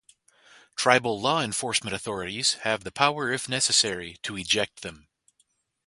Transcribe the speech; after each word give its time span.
Tribal 0.75 1.21
law 1.21 1.41
enforcement 1.41 1.95
authorities 1.95 2.53
have 2.63 2.83
the 2.83 2.91
power 2.91 3.31
if 3.31 3.47
necessary, 3.47 4.17
to 4.23 4.35
eject 4.35 4.81
them. 4.81 5.07